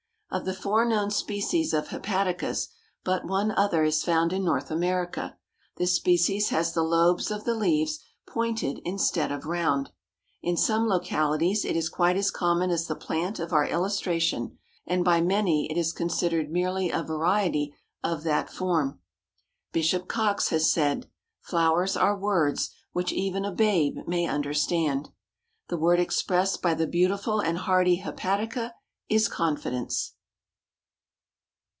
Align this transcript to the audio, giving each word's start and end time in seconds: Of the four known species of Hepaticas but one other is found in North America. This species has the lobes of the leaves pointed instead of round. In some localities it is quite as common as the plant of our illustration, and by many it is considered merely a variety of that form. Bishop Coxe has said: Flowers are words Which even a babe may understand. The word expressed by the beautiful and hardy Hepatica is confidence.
Of 0.33 0.45
the 0.45 0.53
four 0.53 0.85
known 0.85 1.11
species 1.11 1.73
of 1.73 1.89
Hepaticas 1.89 2.69
but 3.03 3.25
one 3.25 3.51
other 3.51 3.83
is 3.83 4.01
found 4.01 4.31
in 4.31 4.45
North 4.45 4.71
America. 4.71 5.37
This 5.75 5.95
species 5.95 6.47
has 6.51 6.71
the 6.73 6.83
lobes 6.85 7.31
of 7.31 7.43
the 7.43 7.53
leaves 7.53 7.99
pointed 8.25 8.79
instead 8.85 9.29
of 9.29 9.45
round. 9.45 9.91
In 10.41 10.55
some 10.55 10.87
localities 10.87 11.65
it 11.65 11.75
is 11.75 11.89
quite 11.89 12.15
as 12.15 12.31
common 12.31 12.69
as 12.71 12.87
the 12.87 12.95
plant 12.95 13.39
of 13.39 13.51
our 13.51 13.67
illustration, 13.67 14.57
and 14.87 15.03
by 15.03 15.19
many 15.19 15.69
it 15.69 15.77
is 15.77 15.91
considered 15.91 16.49
merely 16.49 16.89
a 16.89 17.03
variety 17.03 17.75
of 18.01 18.23
that 18.23 18.49
form. 18.49 19.01
Bishop 19.73 20.07
Coxe 20.07 20.47
has 20.47 20.71
said: 20.71 21.09
Flowers 21.41 21.97
are 21.97 22.17
words 22.17 22.69
Which 22.93 23.11
even 23.11 23.43
a 23.43 23.51
babe 23.51 23.97
may 24.07 24.27
understand. 24.27 25.09
The 25.67 25.75
word 25.77 25.99
expressed 25.99 26.61
by 26.61 26.73
the 26.73 26.87
beautiful 26.87 27.41
and 27.41 27.57
hardy 27.57 27.97
Hepatica 27.97 28.71
is 29.09 29.27
confidence. 29.27 30.13